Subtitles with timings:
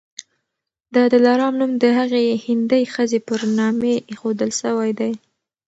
[0.95, 5.11] د دلارام نوم د هغي هندۍ ښځي پر نامي ایښودل سوی دی.